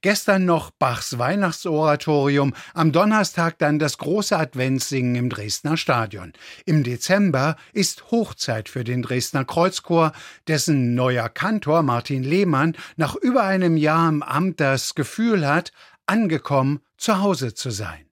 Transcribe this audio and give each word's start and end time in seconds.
Gestern 0.00 0.44
noch 0.44 0.70
Bachs 0.70 1.18
Weihnachtsoratorium, 1.18 2.54
am 2.74 2.92
Donnerstag 2.92 3.58
dann 3.58 3.78
das 3.78 3.98
große 3.98 4.36
Adventssingen 4.36 5.14
im 5.16 5.30
Dresdner 5.30 5.76
Stadion. 5.76 6.32
Im 6.66 6.82
Dezember 6.82 7.56
ist 7.72 8.10
Hochzeit 8.10 8.68
für 8.68 8.84
den 8.84 9.02
Dresdner 9.02 9.44
Kreuzchor, 9.44 10.12
dessen 10.48 10.94
neuer 10.94 11.28
Kantor 11.28 11.82
Martin 11.82 12.22
Lehmann 12.22 12.76
nach 12.96 13.14
über 13.16 13.44
einem 13.44 13.76
Jahr 13.76 14.08
im 14.08 14.22
Amt 14.22 14.60
das 14.60 14.94
Gefühl 14.94 15.46
hat, 15.46 15.72
angekommen 16.06 16.80
zu 16.96 17.20
Hause 17.20 17.54
zu 17.54 17.70
sein. 17.70 18.10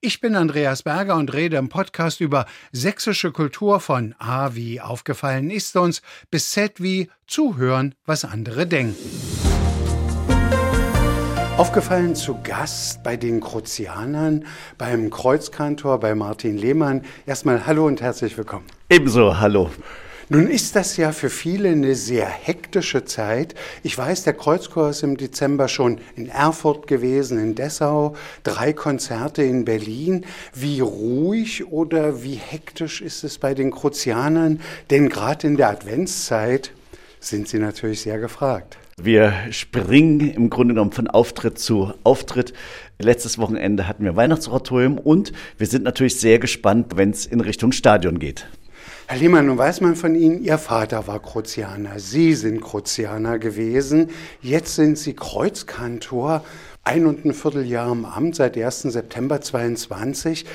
Ich 0.00 0.20
bin 0.20 0.36
Andreas 0.36 0.82
Berger 0.82 1.16
und 1.16 1.32
rede 1.32 1.56
im 1.56 1.70
Podcast 1.70 2.20
über 2.20 2.44
sächsische 2.72 3.32
Kultur 3.32 3.80
von 3.80 4.14
A 4.18 4.54
wie 4.54 4.78
aufgefallen 4.78 5.50
ist 5.50 5.76
uns 5.76 6.02
bis 6.30 6.50
Z 6.50 6.82
wie 6.82 7.10
zuhören, 7.26 7.94
was 8.04 8.26
andere 8.26 8.66
denken. 8.66 9.33
Aufgefallen 11.56 12.16
zu 12.16 12.36
Gast 12.42 13.04
bei 13.04 13.16
den 13.16 13.40
Kruzianern, 13.40 14.44
beim 14.76 15.08
Kreuzkantor, 15.08 16.00
bei 16.00 16.16
Martin 16.16 16.58
Lehmann. 16.58 17.02
Erstmal 17.26 17.64
Hallo 17.64 17.86
und 17.86 18.02
herzlich 18.02 18.36
willkommen. 18.36 18.64
Ebenso, 18.90 19.38
hallo. 19.38 19.70
Nun 20.28 20.48
ist 20.48 20.74
das 20.74 20.96
ja 20.96 21.12
für 21.12 21.30
viele 21.30 21.68
eine 21.68 21.94
sehr 21.94 22.26
hektische 22.26 23.04
Zeit. 23.04 23.54
Ich 23.84 23.96
weiß, 23.96 24.24
der 24.24 24.32
Kreuzchor 24.32 24.90
ist 24.90 25.04
im 25.04 25.16
Dezember 25.16 25.68
schon 25.68 26.00
in 26.16 26.28
Erfurt 26.28 26.88
gewesen, 26.88 27.38
in 27.38 27.54
Dessau, 27.54 28.16
drei 28.42 28.72
Konzerte 28.72 29.44
in 29.44 29.64
Berlin. 29.64 30.26
Wie 30.54 30.80
ruhig 30.80 31.70
oder 31.70 32.24
wie 32.24 32.34
hektisch 32.34 33.00
ist 33.00 33.22
es 33.22 33.38
bei 33.38 33.54
den 33.54 33.70
Kruzianern? 33.70 34.60
Denn 34.90 35.08
gerade 35.08 35.46
in 35.46 35.56
der 35.56 35.68
Adventszeit 35.68 36.72
sind 37.20 37.46
sie 37.46 37.60
natürlich 37.60 38.00
sehr 38.00 38.18
gefragt. 38.18 38.76
Wir 38.96 39.32
springen 39.50 40.20
im 40.20 40.50
Grunde 40.50 40.74
genommen 40.74 40.92
von 40.92 41.08
Auftritt 41.08 41.58
zu 41.58 41.92
Auftritt. 42.04 42.52
Letztes 43.00 43.38
Wochenende 43.38 43.88
hatten 43.88 44.04
wir 44.04 44.14
Weihnachtsoratorium 44.14 44.98
und 44.98 45.32
wir 45.58 45.66
sind 45.66 45.82
natürlich 45.82 46.20
sehr 46.20 46.38
gespannt, 46.38 46.92
wenn 46.96 47.10
es 47.10 47.26
in 47.26 47.40
Richtung 47.40 47.72
Stadion 47.72 48.20
geht. 48.20 48.46
Herr 49.06 49.18
Lehmann, 49.18 49.46
nun 49.46 49.58
weiß 49.58 49.80
man 49.80 49.96
von 49.96 50.14
Ihnen, 50.14 50.42
Ihr 50.42 50.58
Vater 50.58 51.08
war 51.08 51.20
Kruzianer, 51.20 51.98
Sie 51.98 52.34
sind 52.34 52.60
Kruzianer 52.60 53.38
gewesen, 53.38 54.10
jetzt 54.40 54.76
sind 54.76 54.96
Sie 54.96 55.14
Kreuzkantor, 55.14 56.44
ein 56.84 57.04
und 57.04 57.24
ein 57.24 57.34
Vierteljahr 57.34 57.90
im 57.90 58.04
Amt 58.04 58.36
seit 58.36 58.56
1. 58.56 58.82
September 58.82 59.40
22. 59.40 60.46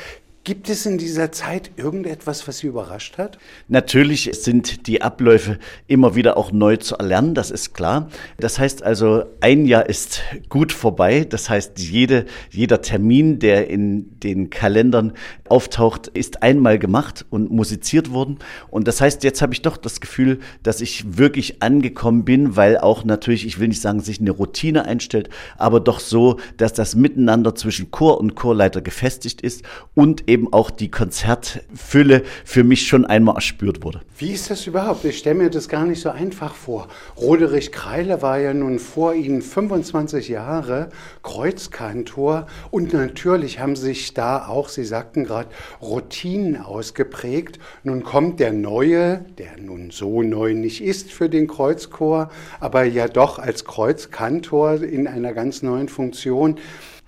Gibt 0.50 0.68
es 0.68 0.88
in 0.88 0.98
dieser 0.98 1.32
Zeit 1.32 1.70
irgendetwas, 1.76 2.48
was 2.48 2.58
Sie 2.58 2.66
überrascht 2.66 3.20
hat? 3.20 3.38
Natürlich 3.68 4.32
sind 4.34 4.88
die 4.88 5.04
Abläufe 5.04 5.60
immer 5.86 6.16
wieder 6.16 6.38
auch 6.38 6.52
neu 6.52 6.78
zu 6.78 6.96
erlernen, 6.96 7.36
das 7.36 7.52
ist 7.52 7.76
klar. 7.76 8.10
Das 8.40 8.58
heißt 8.58 8.82
also, 8.82 9.26
ein 9.42 9.66
Jahr 9.68 9.88
ist 9.88 10.24
gut 10.50 10.72
vorbei. 10.72 11.24
Das 11.30 11.52
heißt, 11.52 11.78
jede, 11.78 12.26
jeder 12.50 12.82
Termin, 12.82 13.38
der 13.38 13.70
in 13.70 14.20
den 14.22 14.50
Kalendern 14.50 15.14
auftaucht, 15.48 16.08
ist 16.08 16.42
einmal 16.42 16.80
gemacht 16.80 17.28
und 17.30 17.52
musiziert 17.52 18.12
worden. 18.12 18.40
Und 18.72 18.88
das 18.88 19.02
heißt, 19.02 19.24
jetzt 19.24 19.44
habe 19.44 19.54
ich 19.54 19.62
doch 19.62 19.78
das 19.78 20.02
Gefühl, 20.02 20.40
dass 20.64 20.82
ich 20.82 21.20
wirklich 21.20 21.62
angekommen 21.62 22.26
bin, 22.26 22.56
weil 22.56 22.80
auch 22.80 23.04
natürlich, 23.04 23.46
ich 23.46 23.60
will 23.60 23.68
nicht 23.68 23.82
sagen, 23.82 24.00
sich 24.00 24.20
eine 24.20 24.32
Routine 24.32 24.86
einstellt, 24.86 25.30
aber 25.60 25.80
doch 25.80 26.00
so, 26.00 26.40
dass 26.58 26.74
das 26.74 26.96
Miteinander 26.96 27.54
zwischen 27.54 27.92
Chor 27.92 28.20
und 28.20 28.34
Chorleiter 28.34 28.82
gefestigt 28.82 29.42
ist 29.42 29.64
und 29.94 30.28
eben 30.28 30.39
auch 30.52 30.72
die 30.72 30.90
Konzertfülle 30.90 32.24
für 32.46 32.64
mich 32.64 32.88
schon 32.88 33.06
einmal 33.06 33.36
erspürt 33.36 33.84
wurde. 33.84 34.02
Wie 34.18 34.32
ist 34.32 34.50
das 34.50 34.68
überhaupt? 34.68 35.06
Ich 35.06 35.18
stelle 35.18 35.36
mir 35.36 35.50
das 35.50 35.70
gar 35.70 35.86
nicht 35.86 36.02
so 36.02 36.10
einfach 36.10 36.54
vor. 36.54 36.88
Roderich 37.18 37.72
Kreile 37.72 38.22
war 38.22 38.40
ja 38.40 38.54
nun 38.54 38.80
vor 38.80 39.14
Ihnen 39.14 39.42
25 39.42 40.30
Jahre 40.30 40.90
Kreuzkantor 41.24 42.48
und 42.72 42.94
natürlich 42.94 43.60
haben 43.60 43.76
sich 43.76 44.14
da 44.14 44.48
auch, 44.48 44.70
Sie 44.70 44.86
sagten 44.86 45.24
gerade, 45.24 45.50
Routinen 45.82 46.58
ausgeprägt. 46.58 47.60
Nun 47.84 48.04
kommt 48.04 48.40
der 48.40 48.54
Neue, 48.54 49.26
der 49.38 49.58
nun 49.58 49.92
so 49.92 50.22
neu 50.22 50.54
nicht 50.54 50.82
ist 50.82 51.12
für 51.12 51.30
den 51.30 51.48
Kreuzchor, 51.48 52.30
aber 52.60 52.84
ja 52.84 53.08
doch 53.08 53.40
als 53.40 53.66
Kreuzkantor 53.66 54.82
in 54.82 55.08
einer 55.08 55.34
ganz 55.34 55.62
neuen 55.62 55.90
Funktion. 55.90 56.58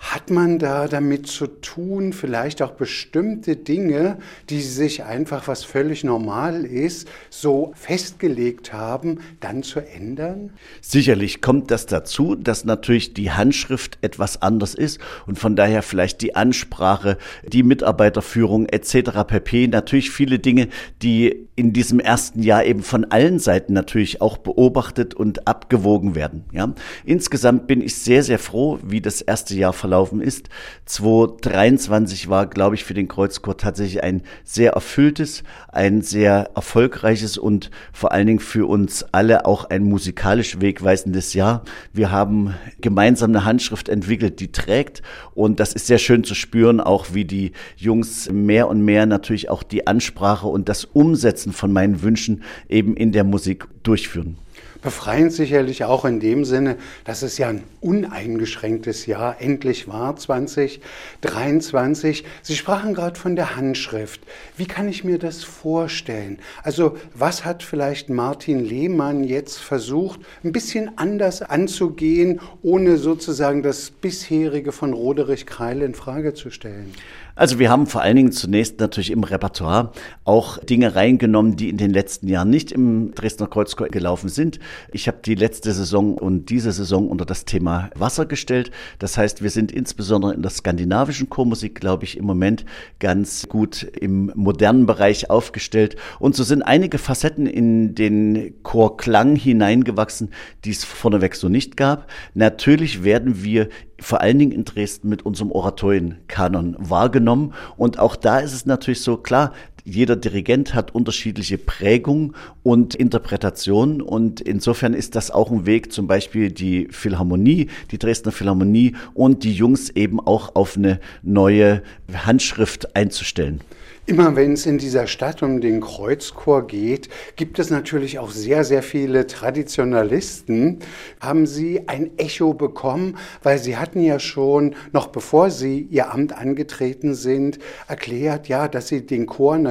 Hat 0.01 0.31
man 0.31 0.57
da 0.57 0.88
damit 0.88 1.28
zu 1.28 1.45
tun, 1.45 2.12
vielleicht 2.12 2.63
auch 2.63 2.72
bestimmte 2.72 3.56
Dinge, 3.56 4.17
die 4.50 4.62
sich 4.62 5.03
einfach, 5.03 5.47
was 5.47 5.63
völlig 5.63 6.03
normal 6.03 6.66
ist, 6.66 7.07
so 7.29 7.72
festgelegt 7.75 8.73
haben, 8.73 9.19
dann 9.41 9.61
zu 9.61 9.79
ändern? 9.79 10.53
Sicherlich 10.81 11.40
kommt 11.40 11.69
das 11.69 11.85
dazu, 11.85 12.34
dass 12.35 12.66
natürlich 12.66 13.13
die 13.13 13.31
Handschrift 13.31 14.00
etwas 14.01 14.41
anders 14.41 14.73
ist 14.73 15.00
und 15.28 15.38
von 15.38 15.56
daher 15.56 15.84
vielleicht 15.84 16.22
die 16.22 16.35
Ansprache, 16.35 17.19
die 17.47 17.61
Mitarbeiterführung 17.61 18.66
etc. 18.66 19.11
pp. 19.28 19.67
Natürlich 19.67 20.09
viele 20.09 20.40
Dinge, 20.40 20.69
die 21.03 21.47
in 21.61 21.73
diesem 21.73 21.99
ersten 21.99 22.41
Jahr 22.41 22.66
eben 22.66 22.81
von 22.81 23.05
allen 23.05 23.38
Seiten 23.38 23.73
natürlich 23.73 24.19
auch 24.19 24.39
beobachtet 24.39 25.13
und 25.13 25.47
abgewogen 25.47 26.16
werden. 26.16 26.44
Ja? 26.51 26.73
Insgesamt 27.05 27.67
bin 27.67 27.81
ich 27.81 27.97
sehr, 27.97 28.23
sehr 28.23 28.39
froh, 28.39 28.79
wie 28.81 28.99
das 28.99 29.22
erste 29.22 29.53
Jahr 29.53 29.72
verlaufen 29.72 30.22
ist. 30.22 30.49
2023 30.88 32.29
war, 32.29 32.47
glaube 32.47 32.73
ich, 32.73 32.83
für 32.83 32.95
den 32.95 33.07
Kreuzchor 33.07 33.57
tatsächlich 33.57 34.01
ein 34.01 34.23
sehr 34.44 34.72
erfülltes, 34.72 35.44
ein 35.67 36.01
sehr 36.01 36.49
erfolgreiches 36.55 37.38
und 37.38 37.69
vor 37.93 38.11
allen 38.11 38.25
Dingen 38.25 38.39
für 38.39 38.67
uns 38.67 39.05
alle 39.11 39.45
auch 39.45 39.66
ein 39.66 39.83
musikalisch 39.83 40.61
wegweisendes 40.61 41.35
Jahr. 41.35 41.61
Wir 41.93 42.09
haben 42.09 42.55
gemeinsam 42.79 43.29
eine 43.29 43.45
Handschrift 43.45 43.88
entwickelt, 43.88 44.39
die 44.39 44.51
trägt 44.51 45.03
und 45.35 45.59
das 45.59 45.73
ist 45.73 45.85
sehr 45.85 45.99
schön 45.99 46.23
zu 46.23 46.33
spüren, 46.33 46.81
auch 46.81 47.13
wie 47.13 47.25
die 47.25 47.51
Jungs 47.78 48.31
mehr 48.31 48.67
und 48.67 48.81
mehr 48.81 49.05
natürlich 49.05 49.51
auch 49.51 49.61
die 49.61 49.85
Ansprache 49.85 50.47
und 50.47 50.67
das 50.67 50.85
Umsetzen 50.85 51.50
von 51.51 51.72
meinen 51.72 52.01
Wünschen 52.01 52.44
eben 52.69 52.95
in 52.95 53.12
der 53.12 53.23
Musik 53.23 53.67
durchführen 53.84 54.38
befreiend 54.81 55.31
sicherlich 55.31 55.84
auch 55.84 56.06
in 56.06 56.19
dem 56.19 56.44
Sinne, 56.44 56.78
dass 57.06 57.22
es 57.22 57.38
ja 57.38 57.50
ein 57.50 57.62
uneingeschränktes 57.81 59.06
Jahr 59.06 59.39
endlich 59.39 59.88
war, 59.88 60.16
2023. 60.16 62.25
Sie 62.41 62.56
sprachen 62.56 62.95
gerade 62.95 63.19
von 63.19 63.35
der 63.35 63.56
Handschrift. 63.56 64.22
Wie 64.57 64.66
kann 64.66 64.90
ich 64.90 65.03
mir 65.03 65.19
das 65.19 65.44
vorstellen? 65.44 66.40
Also 66.63 66.97
was 67.13 67.45
hat 67.45 67.61
vielleicht 67.63 68.09
Martin 68.09 68.59
Lehmann 68.59 69.23
jetzt 69.23 69.59
versucht, 69.59 70.22
ein 70.44 70.51
bisschen 70.51 70.97
anders 70.97 71.44
anzugehen, 71.44 72.40
ohne 72.63 72.97
sozusagen 72.97 73.61
das 73.61 73.91
bisherige 73.91 74.72
von 74.72 74.94
Roderich 74.94 75.45
Kreil 75.45 75.84
in 75.84 75.94
Frage 75.94 76.34
zu 76.34 76.50
stellen? 76.50 76.95
Also 77.36 77.59
wir 77.59 77.69
haben 77.69 77.88
vor 77.88 78.02
allen 78.02 78.16
Dingen 78.16 78.31
zunächst 78.31 78.80
natürlich 78.80 79.12
im 79.12 79.24
Repertoire 79.24 79.92
auch 80.24 80.58
Dinge 80.59 80.96
reingenommen, 80.96 81.56
die 81.56 81.69
in 81.69 81.78
den 81.78 81.92
letzten 81.92 82.28
Jahren 82.28 82.50
nicht 82.50 82.72
im 82.72 83.14
Dresdner 83.16 83.47
Kreuzchor 83.47 83.88
gelaufen 83.88 84.30
sind. 84.30 84.59
Ich 84.92 85.08
habe 85.08 85.19
die 85.25 85.36
letzte 85.36 85.72
Saison 85.72 86.16
und 86.16 86.50
diese 86.50 86.72
Saison 86.72 87.09
unter 87.09 87.25
das 87.25 87.46
Thema 87.46 87.90
Wasser 87.96 88.25
gestellt. 88.25 88.72
Das 89.00 89.18
heißt, 89.18 89.41
wir 89.41 89.50
sind 89.50 89.72
insbesondere 89.72 90.34
in 90.34 90.41
der 90.41 90.52
skandinavischen 90.52 91.30
Chormusik, 91.30 91.80
glaube 91.80 92.03
ich, 92.03 92.18
im 92.18 92.25
Moment 92.25 92.66
ganz 93.00 93.47
gut 93.47 93.84
im 93.84 94.31
modernen 94.36 94.86
Bereich 94.86 95.30
aufgestellt. 95.30 95.96
Und 96.20 96.36
so 96.36 96.44
sind 96.44 96.62
einige 96.62 96.97
Facetten 96.97 97.47
in 97.47 97.96
den 97.96 98.62
Chorklang 98.64 99.36
hineingewachsen, 99.36 100.30
die 100.66 100.72
es 100.72 100.84
vorneweg 100.84 101.36
so 101.36 101.50
nicht 101.50 101.78
gab. 101.78 102.09
Natürlich 102.34 103.03
werden 103.03 103.44
wir 103.44 103.70
vor 104.02 104.22
allen 104.22 104.40
Dingen 104.40 104.52
in 104.52 104.66
Dresden 104.66 105.09
mit 105.09 105.26
unserem 105.26 105.52
Oratorienkanon 105.52 106.76
wahrgenommen. 106.80 107.53
Und 107.78 108.00
auch 108.00 108.16
da 108.16 108.40
ist 108.40 108.53
es 108.53 108.66
natürlich 108.66 109.02
so 109.02 109.18
klar, 109.18 109.53
jeder 109.83 110.16
Dirigent 110.16 110.73
hat 110.73 110.93
unterschiedliche 110.93 111.57
Prägung 111.57 112.33
und 112.63 112.95
Interpretationen 112.95 114.01
und 114.01 114.41
insofern 114.41 114.93
ist 114.93 115.16
das 115.16 115.31
auch 115.31 115.51
ein 115.51 115.66
Weg, 115.66 115.91
zum 115.91 116.07
Beispiel 116.07 116.51
die 116.51 116.87
Philharmonie, 116.91 117.67
die 117.91 117.97
Dresdner 117.97 118.31
Philharmonie 118.31 118.95
und 119.13 119.43
die 119.43 119.53
Jungs 119.53 119.89
eben 119.89 120.19
auch 120.19 120.55
auf 120.55 120.78
eine 120.78 120.99
neue 121.23 121.83
Handschrift 122.13 122.95
einzustellen. 122.95 123.61
Immer 124.07 124.35
wenn 124.35 124.53
es 124.53 124.66
in 124.66 124.79
dieser 124.79 125.05
Stadt 125.05 125.43
um 125.43 125.61
den 125.61 125.79
Kreuzchor 125.79 126.66
geht, 126.66 127.07
gibt 127.35 127.59
es 127.59 127.69
natürlich 127.69 128.17
auch 128.17 128.31
sehr, 128.31 128.63
sehr 128.63 128.81
viele 128.81 129.28
Traditionalisten. 129.28 130.79
Haben 131.22 131.45
Sie 131.45 131.87
ein 131.87 132.09
Echo 132.17 132.55
bekommen? 132.55 133.17
Weil 133.43 133.59
Sie 133.59 133.78
hatten 133.78 134.01
ja 134.01 134.19
schon, 134.19 134.75
noch 134.91 135.07
bevor 135.07 135.51
Sie 135.51 135.87
Ihr 135.91 136.11
Amt 136.11 136.35
angetreten 136.35 137.13
sind, 137.13 137.59
erklärt, 137.87 138.47
ja, 138.47 138.67
dass 138.67 138.87
Sie 138.87 139.05
den 139.05 139.28
Chor 139.28 139.59
natürlich 139.59 139.71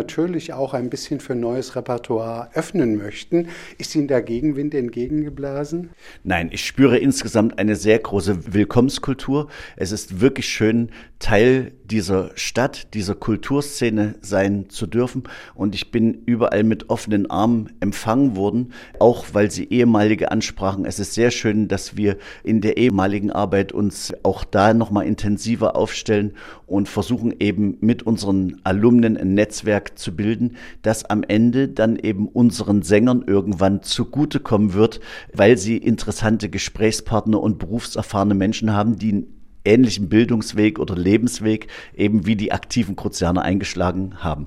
auch 0.52 0.75
ein 0.75 0.91
bisschen 0.91 1.20
für 1.20 1.35
neues 1.35 1.76
Repertoire 1.76 2.50
öffnen 2.55 2.97
möchten. 2.97 3.49
Ist 3.79 3.94
Ihnen 3.94 4.08
da 4.08 4.20
Gegenwind 4.20 4.75
entgegengeblasen? 4.75 5.91
Nein, 6.25 6.50
ich 6.52 6.64
spüre 6.64 6.99
insgesamt 6.99 7.58
eine 7.58 7.76
sehr 7.76 7.99
große 7.99 8.55
Willkommenskultur. 8.55 9.49
Es 9.76 9.93
ist 9.93 10.20
wirklich 10.20 10.49
schön, 10.49 10.91
Teil 11.19 11.73
dieser 11.90 12.31
Stadt, 12.34 12.94
dieser 12.94 13.14
Kulturszene 13.14 14.14
sein 14.20 14.69
zu 14.69 14.87
dürfen. 14.87 15.25
Und 15.54 15.75
ich 15.75 15.90
bin 15.90 16.22
überall 16.26 16.62
mit 16.62 16.88
offenen 16.88 17.31
Armen 17.31 17.72
empfangen 17.81 18.37
worden, 18.37 18.72
auch 18.98 19.26
weil 19.32 19.50
Sie 19.50 19.64
ehemalige 19.64 20.31
ansprachen. 20.31 20.84
Es 20.84 20.98
ist 20.98 21.14
sehr 21.14 21.31
schön, 21.31 21.69
dass 21.69 21.96
wir 21.96 22.16
in 22.44 22.60
der 22.60 22.76
ehemaligen 22.76 23.31
Arbeit 23.31 23.72
uns 23.72 24.12
auch 24.22 24.44
da 24.44 24.75
nochmal 24.75 25.06
intensiver 25.06 25.76
aufstellen 25.76 26.34
und 26.66 26.88
versuchen 26.88 27.34
eben 27.40 27.76
mit 27.81 28.04
unseren 28.04 28.60
Alumnen 28.64 29.16
ein 29.16 29.34
Netzwerk 29.34 29.98
zu 29.98 30.14
bilden, 30.14 30.56
das 30.82 31.04
am 31.04 31.25
Ende 31.25 31.69
dann 31.69 31.96
eben 31.96 32.28
unseren 32.28 32.82
Sängern 32.82 33.25
irgendwann 33.26 33.82
zugutekommen 33.82 34.75
wird, 34.75 35.00
weil 35.32 35.58
sie 35.58 35.76
interessante 35.76 36.48
Gesprächspartner 36.48 37.40
und 37.40 37.58
berufserfahrene 37.58 38.34
Menschen 38.34 38.72
haben, 38.72 38.96
die 38.96 39.26
ähnlichen 39.64 40.08
Bildungsweg 40.08 40.78
oder 40.78 40.96
Lebensweg 40.96 41.68
eben 41.94 42.26
wie 42.26 42.36
die 42.36 42.52
aktiven 42.52 42.96
Kruzianer 42.96 43.42
eingeschlagen 43.42 44.22
haben. 44.22 44.46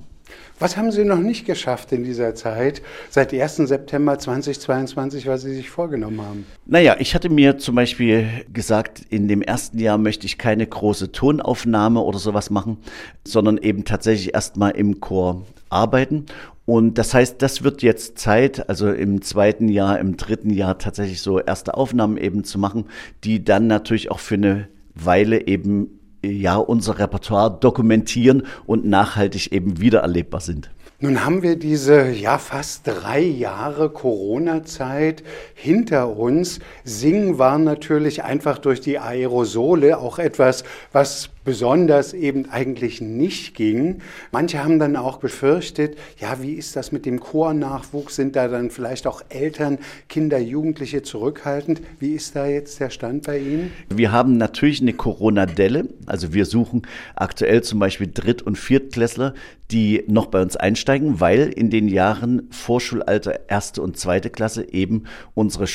Was 0.58 0.76
haben 0.76 0.92
Sie 0.92 1.04
noch 1.04 1.18
nicht 1.18 1.46
geschafft 1.46 1.92
in 1.92 2.04
dieser 2.04 2.34
Zeit, 2.34 2.80
seit 3.10 3.34
1. 3.34 3.56
September 3.56 4.18
2022, 4.18 5.26
was 5.26 5.42
Sie 5.42 5.54
sich 5.54 5.68
vorgenommen 5.68 6.20
haben? 6.22 6.46
Naja, 6.64 6.96
ich 6.98 7.14
hatte 7.14 7.28
mir 7.28 7.58
zum 7.58 7.74
Beispiel 7.74 8.28
gesagt, 8.52 9.02
in 9.10 9.26
dem 9.26 9.42
ersten 9.42 9.78
Jahr 9.78 9.98
möchte 9.98 10.26
ich 10.26 10.38
keine 10.38 10.66
große 10.66 11.10
Tonaufnahme 11.10 12.00
oder 12.00 12.18
sowas 12.18 12.50
machen, 12.50 12.78
sondern 13.26 13.58
eben 13.58 13.84
tatsächlich 13.84 14.32
erstmal 14.34 14.72
im 14.72 15.00
Chor 15.00 15.44
arbeiten. 15.70 16.26
Und 16.66 16.98
das 16.98 17.12
heißt, 17.12 17.42
das 17.42 17.62
wird 17.62 17.82
jetzt 17.82 18.18
Zeit, 18.18 18.68
also 18.68 18.90
im 18.90 19.22
zweiten 19.22 19.68
Jahr, 19.68 19.98
im 19.98 20.16
dritten 20.16 20.50
Jahr 20.50 20.78
tatsächlich 20.78 21.20
so 21.20 21.40
erste 21.40 21.74
Aufnahmen 21.74 22.16
eben 22.16 22.44
zu 22.44 22.58
machen, 22.58 22.86
die 23.24 23.44
dann 23.44 23.66
natürlich 23.66 24.10
auch 24.10 24.20
für 24.20 24.36
eine 24.36 24.68
Weile 24.94 25.46
eben 25.46 26.00
ja 26.22 26.56
unser 26.56 26.98
Repertoire 26.98 27.58
dokumentieren 27.60 28.46
und 28.66 28.84
nachhaltig 28.84 29.52
eben 29.52 29.80
wiedererlebbar 29.80 30.40
sind. 30.40 30.70
Nun 31.00 31.24
haben 31.24 31.42
wir 31.42 31.56
diese 31.56 32.08
ja 32.10 32.38
fast 32.38 32.86
drei 32.86 33.20
Jahre 33.20 33.90
Corona-Zeit 33.90 35.22
hinter 35.54 36.16
uns. 36.16 36.60
Singen 36.84 37.38
war 37.38 37.58
natürlich 37.58 38.22
einfach 38.22 38.58
durch 38.58 38.80
die 38.80 38.98
Aerosole 38.98 39.98
auch 39.98 40.18
etwas, 40.18 40.64
was 40.92 41.30
besonders 41.44 42.12
eben 42.14 42.50
eigentlich 42.50 43.00
nicht 43.00 43.54
ging. 43.54 44.00
Manche 44.32 44.64
haben 44.64 44.78
dann 44.78 44.96
auch 44.96 45.18
befürchtet, 45.18 45.96
ja, 46.18 46.40
wie 46.40 46.54
ist 46.54 46.74
das 46.76 46.90
mit 46.90 47.06
dem 47.06 47.20
Chornachwuchs? 47.20 48.16
Sind 48.16 48.34
da 48.34 48.48
dann 48.48 48.70
vielleicht 48.70 49.06
auch 49.06 49.22
Eltern, 49.28 49.78
Kinder, 50.08 50.38
Jugendliche 50.38 51.02
zurückhaltend? 51.02 51.82
Wie 52.00 52.14
ist 52.14 52.34
da 52.34 52.46
jetzt 52.46 52.80
der 52.80 52.90
Stand 52.90 53.26
bei 53.26 53.38
Ihnen? 53.38 53.72
Wir 53.94 54.10
haben 54.10 54.36
natürlich 54.36 54.80
eine 54.80 54.94
Corona-Delle. 54.94 55.88
Also 56.06 56.32
wir 56.32 56.46
suchen 56.46 56.82
aktuell 57.14 57.62
zum 57.62 57.78
Beispiel 57.78 58.10
Dritt- 58.12 58.42
und 58.42 58.56
Viertklässler, 58.56 59.34
die 59.70 60.04
noch 60.06 60.26
bei 60.26 60.40
uns 60.40 60.56
einsteigen, 60.56 61.20
weil 61.20 61.48
in 61.48 61.70
den 61.70 61.88
Jahren 61.88 62.48
Vorschulalter 62.50 63.48
erste 63.48 63.82
und 63.82 63.98
zweite 63.98 64.30
Klasse 64.30 64.72
eben 64.72 65.04
unsere 65.34 65.66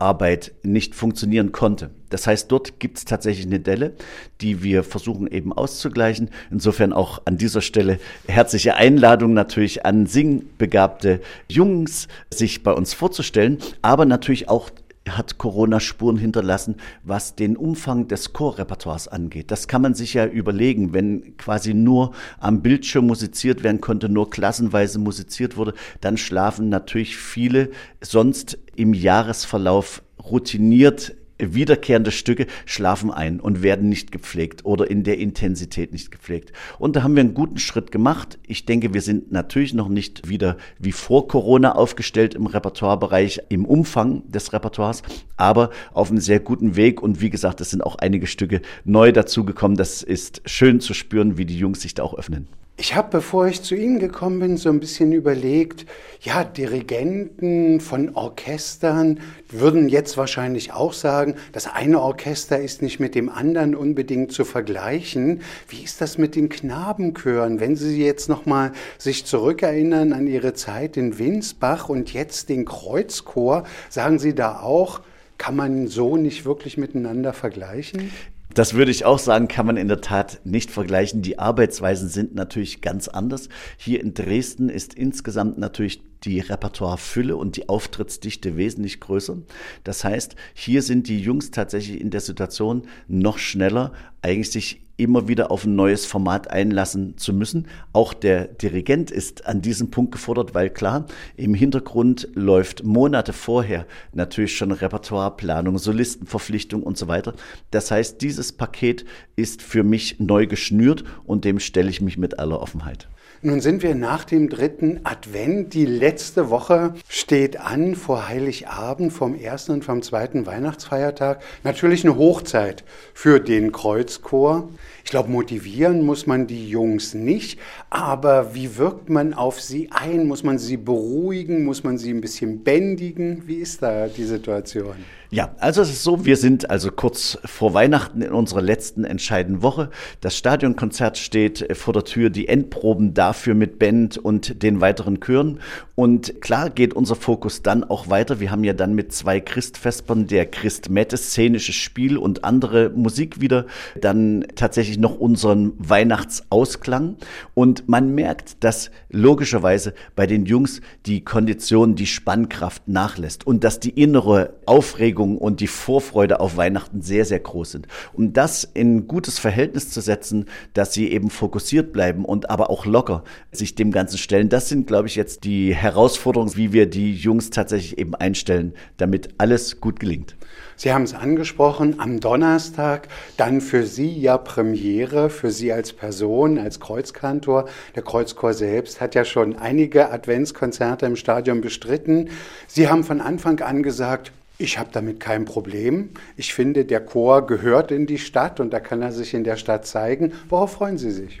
Schularbeit 0.00 0.52
nicht 0.62 0.94
funktionieren 0.94 1.52
konnte. 1.52 1.90
Das 2.08 2.26
heißt, 2.26 2.50
dort 2.50 2.80
gibt 2.80 2.96
es 2.98 3.04
tatsächlich 3.04 3.46
eine 3.46 3.60
Delle, 3.60 3.92
die 4.40 4.62
wir 4.62 4.82
versuchen 4.82 5.26
eben 5.26 5.52
auszugleichen. 5.52 6.30
Insofern 6.50 6.94
auch 6.94 7.20
an 7.26 7.36
dieser 7.36 7.60
Stelle 7.60 7.98
herzliche 8.26 8.76
Einladung 8.76 9.34
natürlich 9.34 9.84
an 9.84 10.06
singbegabte 10.06 11.20
Jungs, 11.48 12.08
sich 12.32 12.62
bei 12.62 12.72
uns 12.72 12.94
vorzustellen, 12.94 13.58
aber 13.82 14.06
natürlich 14.06 14.48
auch 14.48 14.70
hat 15.08 15.38
Corona 15.38 15.80
Spuren 15.80 16.18
hinterlassen, 16.18 16.76
was 17.02 17.34
den 17.34 17.56
Umfang 17.56 18.08
des 18.08 18.32
Chorrepertoires 18.32 19.08
angeht. 19.08 19.50
Das 19.50 19.66
kann 19.66 19.82
man 19.82 19.94
sich 19.94 20.14
ja 20.14 20.26
überlegen, 20.26 20.92
wenn 20.92 21.36
quasi 21.36 21.74
nur 21.74 22.12
am 22.38 22.62
Bildschirm 22.62 23.06
musiziert 23.06 23.62
werden 23.62 23.80
konnte, 23.80 24.08
nur 24.08 24.30
klassenweise 24.30 24.98
musiziert 24.98 25.56
wurde, 25.56 25.74
dann 26.00 26.16
schlafen 26.16 26.68
natürlich 26.68 27.16
viele 27.16 27.70
sonst 28.00 28.58
im 28.76 28.94
Jahresverlauf 28.94 30.02
routiniert 30.22 31.14
wiederkehrende 31.40 32.10
Stücke 32.10 32.46
schlafen 32.66 33.10
ein 33.10 33.40
und 33.40 33.62
werden 33.62 33.88
nicht 33.88 34.12
gepflegt 34.12 34.64
oder 34.64 34.90
in 34.90 35.04
der 35.04 35.18
Intensität 35.18 35.92
nicht 35.92 36.10
gepflegt. 36.10 36.52
Und 36.78 36.96
da 36.96 37.02
haben 37.02 37.16
wir 37.16 37.20
einen 37.20 37.34
guten 37.34 37.58
Schritt 37.58 37.90
gemacht. 37.90 38.38
Ich 38.46 38.66
denke, 38.66 38.94
wir 38.94 39.02
sind 39.02 39.32
natürlich 39.32 39.74
noch 39.74 39.88
nicht 39.88 40.28
wieder 40.28 40.56
wie 40.78 40.92
vor 40.92 41.28
Corona 41.28 41.72
aufgestellt 41.72 42.34
im 42.34 42.46
Repertoirebereich, 42.46 43.42
im 43.48 43.64
Umfang 43.64 44.22
des 44.30 44.52
Repertoires, 44.52 45.02
aber 45.36 45.70
auf 45.92 46.10
einem 46.10 46.20
sehr 46.20 46.40
guten 46.40 46.76
Weg. 46.76 47.02
Und 47.02 47.20
wie 47.20 47.30
gesagt, 47.30 47.60
es 47.60 47.70
sind 47.70 47.82
auch 47.82 47.96
einige 47.96 48.26
Stücke 48.26 48.60
neu 48.84 49.12
dazugekommen. 49.12 49.76
Das 49.76 50.02
ist 50.02 50.42
schön 50.44 50.80
zu 50.80 50.94
spüren, 50.94 51.38
wie 51.38 51.46
die 51.46 51.58
Jungs 51.58 51.80
sich 51.80 51.94
da 51.94 52.02
auch 52.02 52.14
öffnen. 52.14 52.59
Ich 52.80 52.94
habe, 52.94 53.10
bevor 53.10 53.46
ich 53.46 53.60
zu 53.60 53.74
Ihnen 53.74 53.98
gekommen 53.98 54.40
bin, 54.40 54.56
so 54.56 54.70
ein 54.70 54.80
bisschen 54.80 55.12
überlegt, 55.12 55.84
ja, 56.22 56.44
Dirigenten 56.44 57.78
von 57.78 58.16
Orchestern 58.16 59.20
würden 59.50 59.90
jetzt 59.90 60.16
wahrscheinlich 60.16 60.72
auch 60.72 60.94
sagen, 60.94 61.34
das 61.52 61.66
eine 61.66 62.00
Orchester 62.00 62.58
ist 62.58 62.80
nicht 62.80 62.98
mit 62.98 63.14
dem 63.14 63.28
anderen 63.28 63.74
unbedingt 63.74 64.32
zu 64.32 64.46
vergleichen. 64.46 65.42
Wie 65.68 65.82
ist 65.82 66.00
das 66.00 66.16
mit 66.16 66.34
den 66.34 66.48
Knabenchören? 66.48 67.60
Wenn 67.60 67.76
Sie 67.76 68.02
jetzt 68.02 68.30
nochmal 68.30 68.72
sich 68.96 69.26
zurückerinnern 69.26 70.14
an 70.14 70.26
Ihre 70.26 70.54
Zeit 70.54 70.96
in 70.96 71.18
Winsbach 71.18 71.90
und 71.90 72.14
jetzt 72.14 72.48
den 72.48 72.64
Kreuzchor, 72.64 73.64
sagen 73.90 74.18
Sie 74.18 74.34
da 74.34 74.60
auch, 74.60 75.02
kann 75.36 75.54
man 75.54 75.86
so 75.86 76.16
nicht 76.16 76.46
wirklich 76.46 76.78
miteinander 76.78 77.34
vergleichen? 77.34 78.10
Das 78.54 78.74
würde 78.74 78.90
ich 78.90 79.04
auch 79.04 79.18
sagen, 79.18 79.46
kann 79.46 79.66
man 79.66 79.76
in 79.76 79.88
der 79.88 80.00
Tat 80.00 80.40
nicht 80.44 80.70
vergleichen. 80.70 81.22
Die 81.22 81.38
Arbeitsweisen 81.38 82.08
sind 82.08 82.34
natürlich 82.34 82.80
ganz 82.80 83.06
anders. 83.06 83.48
Hier 83.76 84.00
in 84.00 84.12
Dresden 84.12 84.68
ist 84.68 84.94
insgesamt 84.94 85.58
natürlich 85.58 86.02
die 86.24 86.40
Repertoirefülle 86.40 87.36
und 87.36 87.56
die 87.56 87.68
Auftrittsdichte 87.68 88.56
wesentlich 88.56 89.00
größer. 89.00 89.38
Das 89.84 90.04
heißt, 90.04 90.36
hier 90.52 90.82
sind 90.82 91.08
die 91.08 91.20
Jungs 91.20 91.50
tatsächlich 91.50 92.00
in 92.00 92.10
der 92.10 92.20
Situation 92.20 92.82
noch 93.08 93.38
schneller, 93.38 93.92
eigentlich 94.20 94.50
sich 94.50 94.82
immer 95.02 95.28
wieder 95.28 95.50
auf 95.50 95.64
ein 95.64 95.74
neues 95.74 96.06
Format 96.06 96.50
einlassen 96.50 97.16
zu 97.16 97.32
müssen. 97.32 97.66
Auch 97.92 98.12
der 98.12 98.46
Dirigent 98.46 99.10
ist 99.10 99.46
an 99.46 99.62
diesem 99.62 99.90
Punkt 99.90 100.12
gefordert, 100.12 100.54
weil 100.54 100.70
klar, 100.70 101.06
im 101.36 101.54
Hintergrund 101.54 102.28
läuft 102.34 102.84
Monate 102.84 103.32
vorher 103.32 103.86
natürlich 104.12 104.56
schon 104.56 104.72
Repertoireplanung, 104.72 105.78
Solistenverpflichtung 105.78 106.82
und 106.82 106.98
so 106.98 107.08
weiter. 107.08 107.34
Das 107.70 107.90
heißt, 107.90 108.20
dieses 108.20 108.52
Paket 108.52 109.04
ist 109.36 109.62
für 109.62 109.82
mich 109.82 110.20
neu 110.20 110.46
geschnürt 110.46 111.04
und 111.24 111.44
dem 111.44 111.60
stelle 111.60 111.90
ich 111.90 112.00
mich 112.00 112.18
mit 112.18 112.38
aller 112.38 112.60
Offenheit. 112.60 113.08
Nun 113.42 113.62
sind 113.62 113.82
wir 113.82 113.94
nach 113.94 114.24
dem 114.24 114.50
dritten 114.50 115.00
Advent. 115.04 115.72
Die 115.72 115.86
letzte 115.86 116.50
Woche 116.50 116.92
steht 117.08 117.58
an 117.58 117.94
vor 117.94 118.28
Heiligabend, 118.28 119.14
vom 119.14 119.34
ersten 119.34 119.72
und 119.72 119.82
vom 119.82 120.02
zweiten 120.02 120.44
Weihnachtsfeiertag. 120.44 121.40
Natürlich 121.64 122.04
eine 122.04 122.18
Hochzeit 122.18 122.84
für 123.14 123.40
den 123.40 123.72
Kreuzchor. 123.72 124.68
Ich 125.10 125.12
glaube, 125.12 125.28
motivieren 125.28 126.06
muss 126.06 126.28
man 126.28 126.46
die 126.46 126.68
Jungs 126.68 127.14
nicht, 127.14 127.58
aber 127.90 128.54
wie 128.54 128.76
wirkt 128.76 129.10
man 129.10 129.34
auf 129.34 129.60
sie 129.60 129.90
ein? 129.90 130.28
Muss 130.28 130.44
man 130.44 130.56
sie 130.56 130.76
beruhigen? 130.76 131.64
Muss 131.64 131.82
man 131.82 131.98
sie 131.98 132.14
ein 132.14 132.20
bisschen 132.20 132.62
bändigen? 132.62 133.42
Wie 133.48 133.56
ist 133.56 133.82
da 133.82 134.06
die 134.06 134.22
Situation? 134.22 134.94
Ja, 135.32 135.54
also 135.60 135.80
es 135.80 135.90
ist 135.90 136.02
so, 136.02 136.24
wir 136.24 136.36
sind 136.36 136.70
also 136.70 136.90
kurz 136.90 137.38
vor 137.44 137.72
Weihnachten 137.72 138.20
in 138.20 138.32
unserer 138.32 138.62
letzten 138.62 139.04
entscheidenden 139.04 139.62
Woche. 139.62 139.90
Das 140.20 140.36
Stadionkonzert 140.36 141.18
steht 141.18 141.68
vor 141.76 141.92
der 141.92 142.02
Tür, 142.02 142.30
die 142.30 142.48
Endproben 142.48 143.14
dafür 143.14 143.54
mit 143.54 143.78
Band 143.78 144.18
und 144.18 144.60
den 144.64 144.80
weiteren 144.80 145.20
Chören. 145.20 145.60
Und 145.94 146.40
klar 146.40 146.68
geht 146.68 146.94
unser 146.94 147.14
Fokus 147.14 147.62
dann 147.62 147.84
auch 147.84 148.10
weiter. 148.10 148.40
Wir 148.40 148.50
haben 148.50 148.64
ja 148.64 148.72
dann 148.72 148.94
mit 148.94 149.12
zwei 149.12 149.38
Christvespern 149.38 150.26
der 150.26 150.46
Christmette, 150.46 151.16
szenisches 151.16 151.76
Spiel 151.76 152.16
und 152.16 152.42
andere 152.42 152.90
Musik 152.90 153.40
wieder, 153.40 153.66
dann 154.00 154.44
tatsächlich 154.56 154.98
noch 155.00 155.18
unseren 155.18 155.72
Weihnachtsausklang. 155.78 157.16
Und 157.54 157.88
man 157.88 158.14
merkt, 158.14 158.62
dass 158.62 158.90
logischerweise 159.08 159.94
bei 160.14 160.26
den 160.26 160.46
Jungs 160.46 160.80
die 161.06 161.24
Kondition, 161.24 161.94
die 161.94 162.06
Spannkraft 162.06 162.86
nachlässt 162.88 163.46
und 163.46 163.64
dass 163.64 163.80
die 163.80 163.90
innere 163.90 164.54
Aufregung 164.66 165.38
und 165.38 165.60
die 165.60 165.66
Vorfreude 165.66 166.40
auf 166.40 166.56
Weihnachten 166.56 167.02
sehr, 167.02 167.24
sehr 167.24 167.40
groß 167.40 167.72
sind. 167.72 167.88
Um 168.12 168.32
das 168.32 168.64
in 168.64 169.08
gutes 169.08 169.38
Verhältnis 169.38 169.90
zu 169.90 170.00
setzen, 170.00 170.46
dass 170.74 170.92
sie 170.92 171.10
eben 171.10 171.30
fokussiert 171.30 171.92
bleiben 171.92 172.24
und 172.24 172.50
aber 172.50 172.70
auch 172.70 172.86
locker 172.86 173.24
sich 173.52 173.74
dem 173.74 173.92
Ganzen 173.92 174.18
stellen. 174.18 174.48
Das 174.48 174.68
sind, 174.68 174.86
glaube 174.86 175.08
ich, 175.08 175.16
jetzt 175.16 175.44
die 175.44 175.74
Herausforderungen, 175.74 176.56
wie 176.56 176.72
wir 176.72 176.86
die 176.86 177.14
Jungs 177.14 177.50
tatsächlich 177.50 177.98
eben 177.98 178.14
einstellen, 178.14 178.74
damit 178.96 179.30
alles 179.38 179.80
gut 179.80 180.00
gelingt. 180.00 180.36
Sie 180.76 180.94
haben 180.94 181.02
es 181.02 181.12
angesprochen, 181.12 182.00
am 182.00 182.20
Donnerstag 182.20 183.08
dann 183.36 183.60
für 183.60 183.86
Sie 183.86 184.18
ja 184.18 184.38
Premiere, 184.38 184.89
für 185.30 185.50
Sie 185.50 185.72
als 185.72 185.92
Person, 185.92 186.58
als 186.58 186.80
Kreuzkantor. 186.80 187.68
Der 187.94 188.02
Kreuzchor 188.02 188.54
selbst 188.54 189.00
hat 189.00 189.14
ja 189.14 189.24
schon 189.24 189.56
einige 189.56 190.10
Adventskonzerte 190.10 191.06
im 191.06 191.16
Stadion 191.16 191.60
bestritten. 191.60 192.30
Sie 192.66 192.88
haben 192.88 193.04
von 193.04 193.20
Anfang 193.20 193.60
an 193.60 193.82
gesagt, 193.82 194.32
ich 194.60 194.78
habe 194.78 194.90
damit 194.92 195.20
kein 195.20 195.46
Problem. 195.46 196.10
Ich 196.36 196.52
finde, 196.52 196.84
der 196.84 197.00
Chor 197.00 197.46
gehört 197.46 197.90
in 197.90 198.06
die 198.06 198.18
Stadt 198.18 198.60
und 198.60 198.74
da 198.74 198.78
kann 198.78 199.00
er 199.00 199.10
sich 199.10 199.32
in 199.32 199.42
der 199.42 199.56
Stadt 199.56 199.86
zeigen. 199.86 200.32
Worauf 200.50 200.72
freuen 200.72 200.98
Sie 200.98 201.10
sich? 201.10 201.40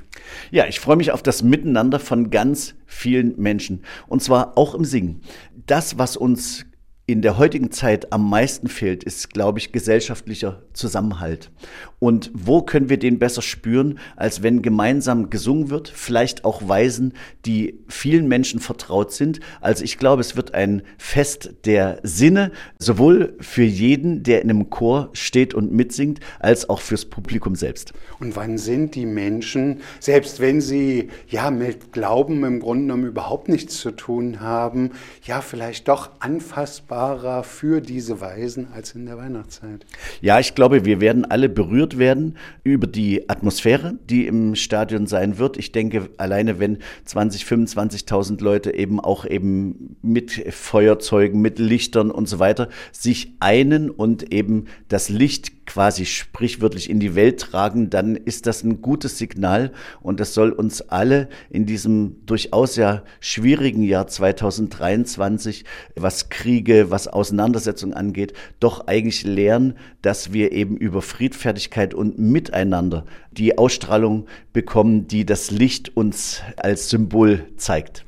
Ja, 0.50 0.66
ich 0.66 0.80
freue 0.80 0.96
mich 0.96 1.12
auf 1.12 1.22
das 1.22 1.42
Miteinander 1.42 2.00
von 2.00 2.30
ganz 2.30 2.74
vielen 2.86 3.38
Menschen 3.38 3.84
und 4.08 4.22
zwar 4.22 4.56
auch 4.56 4.74
im 4.74 4.86
Singen. 4.86 5.20
Das, 5.66 5.98
was 5.98 6.16
uns 6.16 6.64
in 7.12 7.22
der 7.22 7.38
heutigen 7.38 7.70
Zeit 7.70 8.12
am 8.12 8.28
meisten 8.28 8.68
fehlt, 8.68 9.04
ist, 9.04 9.30
glaube 9.30 9.58
ich, 9.58 9.72
gesellschaftlicher 9.72 10.62
Zusammenhalt. 10.72 11.50
Und 11.98 12.30
wo 12.32 12.62
können 12.62 12.88
wir 12.88 12.98
den 12.98 13.18
besser 13.18 13.42
spüren, 13.42 13.98
als 14.16 14.42
wenn 14.42 14.62
gemeinsam 14.62 15.28
gesungen 15.28 15.70
wird, 15.70 15.88
vielleicht 15.88 16.44
auch 16.44 16.66
Weisen, 16.66 17.12
die 17.44 17.80
vielen 17.88 18.28
Menschen 18.28 18.60
vertraut 18.60 19.12
sind. 19.12 19.40
Also 19.60 19.84
ich 19.84 19.98
glaube, 19.98 20.20
es 20.20 20.36
wird 20.36 20.54
ein 20.54 20.82
Fest 20.98 21.54
der 21.64 22.00
Sinne, 22.02 22.52
sowohl 22.78 23.36
für 23.40 23.64
jeden, 23.64 24.22
der 24.22 24.42
in 24.42 24.50
einem 24.50 24.70
Chor 24.70 25.10
steht 25.12 25.52
und 25.52 25.72
mitsingt, 25.72 26.20
als 26.38 26.68
auch 26.68 26.80
fürs 26.80 27.04
Publikum 27.04 27.54
selbst. 27.54 27.92
Und 28.18 28.36
wann 28.36 28.56
sind 28.56 28.94
die 28.94 29.06
Menschen, 29.06 29.80
selbst 29.98 30.40
wenn 30.40 30.60
sie 30.60 31.08
ja 31.28 31.50
mit 31.50 31.92
Glauben 31.92 32.44
im 32.44 32.60
Grunde 32.60 32.84
genommen 32.84 33.06
überhaupt 33.06 33.48
nichts 33.48 33.78
zu 33.78 33.90
tun 33.90 34.40
haben, 34.40 34.92
ja 35.24 35.40
vielleicht 35.40 35.88
doch 35.88 36.10
anfassbar 36.20 36.99
dankbarer 37.00 37.42
für 37.42 37.80
diese 37.80 38.20
Weisen 38.20 38.68
als 38.74 38.94
in 38.94 39.06
der 39.06 39.16
Weihnachtszeit. 39.16 39.86
Ja, 40.20 40.38
ich 40.38 40.54
glaube, 40.54 40.84
wir 40.84 41.00
werden 41.00 41.24
alle 41.24 41.48
berührt 41.48 41.98
werden 41.98 42.36
über 42.62 42.86
die 42.86 43.28
Atmosphäre, 43.28 43.94
die 44.08 44.26
im 44.26 44.54
Stadion 44.54 45.06
sein 45.06 45.38
wird. 45.38 45.56
Ich 45.56 45.72
denke, 45.72 46.10
alleine 46.18 46.58
wenn 46.58 46.78
20, 47.06 47.44
25.000 47.44 48.42
Leute 48.42 48.74
eben 48.74 49.00
auch 49.00 49.24
eben 49.24 49.96
mit 50.02 50.32
Feuerzeugen, 50.50 51.40
mit 51.40 51.58
Lichtern 51.58 52.10
und 52.10 52.28
so 52.28 52.38
weiter 52.38 52.68
sich 52.92 53.34
einen 53.40 53.90
und 53.90 54.32
eben 54.32 54.66
das 54.88 55.08
Licht 55.08 55.60
quasi 55.70 56.04
sprichwörtlich 56.04 56.90
in 56.90 56.98
die 56.98 57.14
Welt 57.14 57.40
tragen, 57.40 57.90
dann 57.90 58.16
ist 58.16 58.48
das 58.48 58.64
ein 58.64 58.82
gutes 58.82 59.18
Signal 59.18 59.70
und 60.00 60.18
das 60.18 60.34
soll 60.34 60.50
uns 60.50 60.82
alle 60.82 61.28
in 61.48 61.64
diesem 61.64 62.26
durchaus 62.26 62.74
ja 62.74 63.04
schwierigen 63.20 63.84
Jahr 63.84 64.08
2023, 64.08 65.64
was 65.94 66.28
Kriege, 66.28 66.89
was 66.90 67.08
Auseinandersetzungen 67.08 67.94
angeht, 67.94 68.32
doch 68.58 68.86
eigentlich 68.86 69.24
lernen, 69.24 69.74
dass 70.02 70.32
wir 70.32 70.52
eben 70.52 70.76
über 70.76 71.02
Friedfertigkeit 71.02 71.94
und 71.94 72.18
Miteinander 72.18 73.04
die 73.30 73.58
Ausstrahlung 73.58 74.26
bekommen, 74.52 75.06
die 75.06 75.24
das 75.24 75.50
Licht 75.50 75.96
uns 75.96 76.42
als 76.56 76.90
Symbol 76.90 77.46
zeigt 77.56 78.04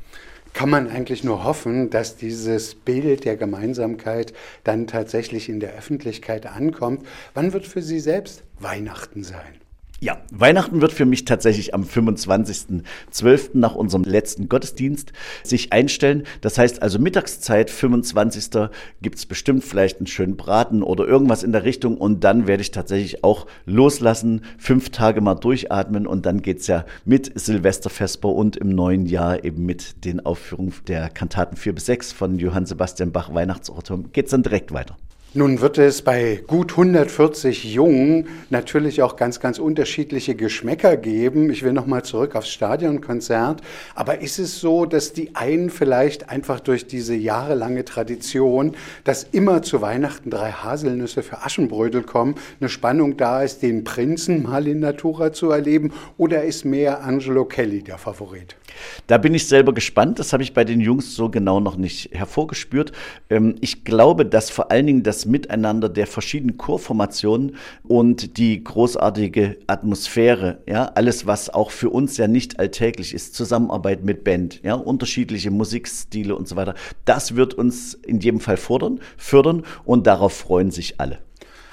kann 0.54 0.68
man 0.68 0.88
eigentlich 0.88 1.24
nur 1.24 1.44
hoffen, 1.44 1.90
dass 1.90 2.16
dieses 2.16 2.74
Bild 2.74 3.24
der 3.24 3.36
Gemeinsamkeit 3.36 4.32
dann 4.64 4.86
tatsächlich 4.86 5.48
in 5.48 5.60
der 5.60 5.72
Öffentlichkeit 5.74 6.46
ankommt. 6.46 7.06
Wann 7.34 7.52
wird 7.52 7.66
für 7.66 7.80
Sie 7.80 8.00
selbst 8.00 8.42
Weihnachten 8.58 9.24
sein? 9.24 9.61
Ja, 10.02 10.20
Weihnachten 10.32 10.80
wird 10.80 10.90
für 10.90 11.04
mich 11.04 11.26
tatsächlich 11.26 11.74
am 11.74 11.84
25.12. 11.84 13.50
nach 13.52 13.76
unserem 13.76 14.02
letzten 14.02 14.48
Gottesdienst 14.48 15.12
sich 15.44 15.72
einstellen. 15.72 16.24
Das 16.40 16.58
heißt 16.58 16.82
also 16.82 16.98
Mittagszeit, 16.98 17.70
25. 17.70 18.68
gibt's 19.00 19.26
bestimmt 19.26 19.62
vielleicht 19.62 19.98
einen 19.98 20.08
schönen 20.08 20.36
Braten 20.36 20.82
oder 20.82 21.06
irgendwas 21.06 21.44
in 21.44 21.52
der 21.52 21.62
Richtung 21.62 21.98
und 21.98 22.24
dann 22.24 22.48
werde 22.48 22.62
ich 22.62 22.72
tatsächlich 22.72 23.22
auch 23.22 23.46
loslassen, 23.64 24.42
fünf 24.58 24.90
Tage 24.90 25.20
mal 25.20 25.36
durchatmen 25.36 26.08
und 26.08 26.26
dann 26.26 26.42
geht's 26.42 26.66
ja 26.66 26.84
mit 27.04 27.38
Silvesterfesper 27.38 28.28
und 28.28 28.56
im 28.56 28.70
neuen 28.70 29.06
Jahr 29.06 29.44
eben 29.44 29.64
mit 29.64 30.04
den 30.04 30.18
Aufführungen 30.26 30.74
der 30.88 31.10
Kantaten 31.10 31.54
4 31.54 31.76
bis 31.76 31.86
6 31.86 32.10
von 32.10 32.40
Johann 32.40 32.66
Sebastian 32.66 33.12
Bach 33.12 33.32
Weihnachtsoratorium 33.32 34.10
geht's 34.10 34.32
dann 34.32 34.42
direkt 34.42 34.72
weiter. 34.72 34.96
Nun 35.34 35.62
wird 35.62 35.78
es 35.78 36.02
bei 36.02 36.42
gut 36.46 36.72
140 36.72 37.64
Jungen 37.64 38.28
natürlich 38.50 39.00
auch 39.00 39.16
ganz, 39.16 39.40
ganz 39.40 39.58
unterschiedliche 39.58 40.34
Geschmäcker 40.34 40.98
geben. 40.98 41.48
Ich 41.48 41.62
will 41.62 41.72
nochmal 41.72 42.02
zurück 42.04 42.36
aufs 42.36 42.50
Stadionkonzert. 42.50 43.62
Aber 43.94 44.20
ist 44.20 44.38
es 44.38 44.60
so, 44.60 44.84
dass 44.84 45.14
die 45.14 45.34
einen 45.34 45.70
vielleicht 45.70 46.28
einfach 46.28 46.60
durch 46.60 46.86
diese 46.86 47.14
jahrelange 47.14 47.86
Tradition, 47.86 48.76
dass 49.04 49.22
immer 49.22 49.62
zu 49.62 49.80
Weihnachten 49.80 50.28
drei 50.28 50.52
Haselnüsse 50.52 51.22
für 51.22 51.38
Aschenbrödel 51.38 52.02
kommen, 52.02 52.34
eine 52.60 52.68
Spannung 52.68 53.16
da 53.16 53.42
ist, 53.42 53.62
den 53.62 53.84
Prinzen 53.84 54.42
mal 54.42 54.68
in 54.68 54.80
Natura 54.80 55.32
zu 55.32 55.50
erleben? 55.50 55.94
Oder 56.18 56.44
ist 56.44 56.66
mehr 56.66 57.04
Angelo 57.04 57.46
Kelly 57.46 57.82
der 57.82 57.96
Favorit? 57.96 58.56
Da 59.06 59.18
bin 59.18 59.34
ich 59.34 59.48
selber 59.48 59.72
gespannt. 59.72 60.18
Das 60.18 60.32
habe 60.32 60.42
ich 60.42 60.54
bei 60.54 60.64
den 60.64 60.80
Jungs 60.80 61.14
so 61.14 61.28
genau 61.28 61.60
noch 61.60 61.76
nicht 61.76 62.10
hervorgespürt. 62.12 62.92
Ähm, 63.30 63.56
ich 63.60 63.84
glaube, 63.84 64.26
dass 64.26 64.50
vor 64.50 64.70
allen 64.70 64.86
Dingen 64.86 65.02
das 65.02 65.26
Miteinander 65.26 65.88
der 65.88 66.06
verschiedenen 66.06 66.56
Chorformationen 66.56 67.56
und 67.82 68.36
die 68.38 68.62
großartige 68.62 69.58
Atmosphäre, 69.66 70.58
ja, 70.68 70.84
alles, 70.94 71.26
was 71.26 71.50
auch 71.50 71.70
für 71.70 71.90
uns 71.90 72.16
ja 72.16 72.28
nicht 72.28 72.58
alltäglich 72.58 73.14
ist, 73.14 73.34
Zusammenarbeit 73.34 74.04
mit 74.04 74.24
Band, 74.24 74.60
ja, 74.62 74.74
unterschiedliche 74.74 75.50
Musikstile 75.50 76.34
und 76.34 76.48
so 76.48 76.56
weiter, 76.56 76.74
das 77.04 77.36
wird 77.36 77.54
uns 77.54 77.94
in 77.94 78.20
jedem 78.20 78.40
Fall 78.40 78.56
fordern, 78.56 79.00
fördern 79.16 79.64
und 79.84 80.06
darauf 80.06 80.32
freuen 80.32 80.70
sich 80.70 81.00
alle. 81.00 81.18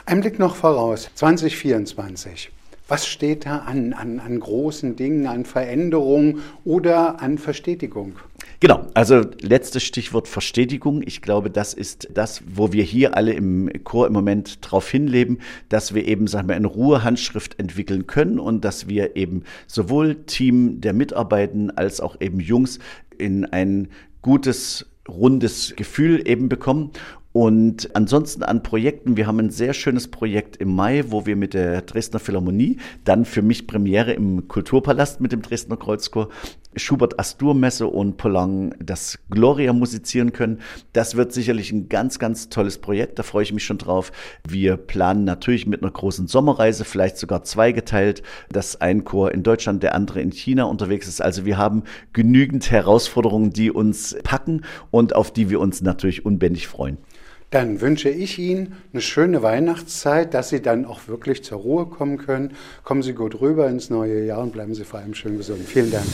Ein 0.05 0.21
Blick 0.21 0.39
noch 0.39 0.55
voraus, 0.55 1.09
2024. 1.15 2.51
Was 2.89 3.05
steht 3.05 3.45
da 3.45 3.59
an, 3.59 3.93
an, 3.93 4.19
an 4.19 4.39
großen 4.39 4.95
Dingen, 4.95 5.27
an 5.27 5.45
Veränderungen 5.45 6.39
oder 6.65 7.21
an 7.21 7.37
Verstetigung? 7.37 8.15
Genau, 8.61 8.87
also 8.95 9.21
letztes 9.41 9.83
Stichwort 9.83 10.27
Verstetigung. 10.27 11.03
Ich 11.05 11.21
glaube, 11.21 11.51
das 11.51 11.75
ist 11.75 12.09
das, 12.13 12.41
wo 12.45 12.73
wir 12.73 12.83
hier 12.83 13.15
alle 13.15 13.31
im 13.33 13.69
Chor 13.83 14.07
im 14.07 14.13
Moment 14.13 14.57
drauf 14.61 14.89
hinleben, 14.89 15.39
dass 15.69 15.93
wir 15.93 16.07
eben, 16.07 16.25
sagen 16.25 16.49
wir, 16.49 16.57
in 16.57 16.65
Ruhe 16.65 17.03
Handschrift 17.03 17.59
entwickeln 17.59 18.07
können 18.07 18.39
und 18.39 18.65
dass 18.65 18.89
wir 18.89 19.15
eben 19.15 19.43
sowohl 19.67 20.25
Team 20.25 20.81
der 20.81 20.93
Mitarbeitenden 20.93 21.77
als 21.77 22.01
auch 22.01 22.19
eben 22.19 22.39
Jungs 22.39 22.79
in 23.17 23.45
ein 23.45 23.89
gutes 24.23 24.87
rundes 25.07 25.73
Gefühl 25.75 26.27
eben 26.27 26.49
bekommen. 26.49 26.91
Und 27.31 27.95
ansonsten 27.95 28.41
an 28.41 28.63
Projekten, 28.63 29.15
wir 29.15 29.27
haben 29.27 29.39
ein 29.39 29.51
sehr 29.51 29.73
schönes 29.73 30.07
Projekt 30.07 30.57
im 30.57 30.73
Mai, 30.73 31.03
wo 31.09 31.27
wir 31.27 31.35
mit 31.35 31.53
der 31.53 31.83
Dresdner 31.83 32.19
Philharmonie, 32.19 32.77
dann 33.03 33.23
für 33.23 33.43
mich 33.43 33.67
Premiere 33.67 34.13
im 34.13 34.47
Kulturpalast 34.47 35.21
mit 35.21 35.31
dem 35.31 35.43
Dresdner 35.43 35.77
Kreuzchor, 35.77 36.29
Schubert 36.75 37.19
Astur 37.19 37.53
Messe 37.53 37.87
und 37.87 38.17
Polang 38.17 38.73
das 38.79 39.19
Gloria 39.29 39.73
musizieren 39.73 40.33
können. 40.33 40.59
Das 40.93 41.15
wird 41.15 41.31
sicherlich 41.31 41.71
ein 41.71 41.87
ganz, 41.87 42.17
ganz 42.17 42.49
tolles 42.49 42.79
Projekt, 42.79 43.19
da 43.19 43.23
freue 43.23 43.43
ich 43.43 43.53
mich 43.53 43.63
schon 43.63 43.77
drauf. 43.77 44.11
Wir 44.47 44.77
planen 44.77 45.23
natürlich 45.23 45.67
mit 45.67 45.83
einer 45.83 45.91
großen 45.91 46.27
Sommerreise, 46.27 46.83
vielleicht 46.83 47.17
sogar 47.17 47.43
zweigeteilt, 47.43 48.23
dass 48.51 48.81
ein 48.81 49.03
Chor 49.03 49.31
in 49.31 49.43
Deutschland, 49.43 49.83
der 49.83 49.93
andere 49.93 50.21
in 50.21 50.31
China 50.31 50.63
unterwegs 50.63 51.07
ist. 51.07 51.21
Also 51.21 51.45
wir 51.45 51.57
haben 51.57 51.83
genügend 52.11 52.71
Herausforderungen, 52.71 53.51
die 53.51 53.69
uns 53.69 54.15
packen 54.23 54.61
und 54.89 55.15
auf 55.15 55.31
die 55.31 55.49
wir 55.51 55.59
uns 55.59 55.81
natürlich 55.81 56.25
unbändig 56.25 56.67
freuen. 56.67 56.97
Dann 57.51 57.81
wünsche 57.81 58.09
ich 58.09 58.37
Ihnen 58.37 58.75
eine 58.93 59.01
schöne 59.01 59.41
Weihnachtszeit, 59.41 60.33
dass 60.33 60.49
Sie 60.49 60.61
dann 60.61 60.85
auch 60.85 61.07
wirklich 61.07 61.43
zur 61.43 61.59
Ruhe 61.59 61.87
kommen 61.87 62.17
können. 62.17 62.53
Kommen 62.83 63.01
Sie 63.01 63.13
gut 63.13 63.41
rüber 63.41 63.67
ins 63.67 63.89
neue 63.89 64.23
Jahr 64.23 64.41
und 64.41 64.51
bleiben 64.51 64.75
Sie 64.75 64.83
vor 64.83 64.99
allem 64.99 65.15
schön 65.15 65.37
gesund. 65.37 65.61
Vielen 65.67 65.91
Dank. 65.91 66.05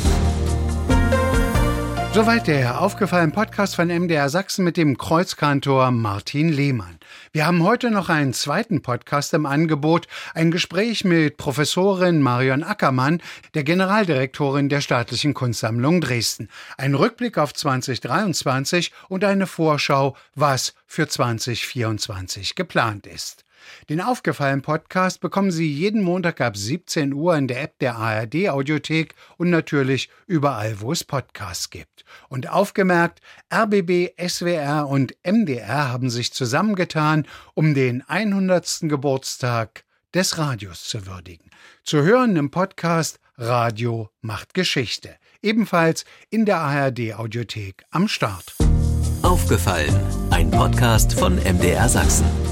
Soweit 2.15 2.48
der 2.48 2.79
aufgefallene 2.79 3.34
Podcast 3.34 3.75
von 3.75 3.89
MDR 3.89 4.29
Sachsen 4.29 4.63
mit 4.63 4.77
dem 4.77 4.98
Kreuzkantor 4.98 5.91
Martin 5.91 6.48
Lehmann. 6.48 6.98
Wir 7.34 7.45
haben 7.45 7.62
heute 7.62 7.91
noch 7.91 8.07
einen 8.07 8.31
zweiten 8.31 8.81
Podcast 8.81 9.34
im 9.34 9.45
Angebot, 9.45 10.07
ein 10.34 10.50
Gespräch 10.50 11.03
mit 11.03 11.36
Professorin 11.36 12.22
Marion 12.22 12.63
Ackermann, 12.63 13.22
der 13.53 13.65
Generaldirektorin 13.65 14.69
der 14.69 14.79
Staatlichen 14.79 15.34
Kunstsammlung 15.34 16.00
Dresden. 16.00 16.48
Ein 16.77 16.95
Rückblick 16.95 17.38
auf 17.38 17.53
2023 17.53 18.93
und 19.10 19.25
eine 19.25 19.45
Vorschau, 19.45 20.15
was 20.36 20.74
für 20.88 21.10
2024 21.10 22.55
geplant 22.55 23.07
ist. 23.07 23.44
Den 23.89 24.01
aufgefallenen 24.01 24.62
Podcast 24.62 25.19
bekommen 25.22 25.51
Sie 25.51 25.72
jeden 25.72 26.03
Montag 26.03 26.41
ab 26.41 26.57
17 26.57 27.13
Uhr 27.13 27.36
in 27.36 27.48
der 27.48 27.62
App 27.62 27.79
der 27.79 27.95
ARD 27.95 28.50
Audiothek 28.50 29.15
und 29.38 29.50
natürlich 29.50 30.10
überall, 30.27 30.81
wo 30.81 30.91
es 30.91 31.03
Podcasts 31.03 31.69
gibt. 31.69 32.05
Und 32.29 32.50
aufgemerkt, 32.50 33.22
RBB, 33.53 34.12
SWR 34.19 34.88
und 34.88 35.15
MDR 35.25 35.89
haben 35.91 36.10
sich 36.10 36.34
zusammengetan, 36.34 37.27
um 37.53 37.74
den 37.74 38.01
100. 38.07 38.81
Geburtstag 38.81 39.84
des 40.13 40.38
Radios 40.38 40.86
zu 40.86 41.05
würdigen. 41.05 41.50
Zu 41.84 42.03
hören 42.03 42.36
im 42.36 42.51
Podcast 42.51 43.19
Radio 43.38 44.10
macht 44.22 44.53
Geschichte. 44.53 45.15
Ebenfalls 45.41 46.05
in 46.29 46.45
der 46.45 46.57
ARD 46.57 47.13
Audiothek 47.15 47.84
am 47.91 48.07
Start. 48.07 48.55
Aufgefallen, 49.22 49.95
ein 50.29 50.50
Podcast 50.50 51.13
von 51.19 51.36
MDR 51.36 51.89
Sachsen. 51.89 52.44